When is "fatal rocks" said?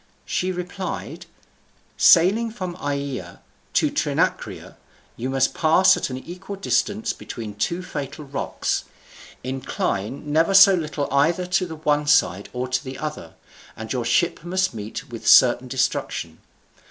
7.83-8.85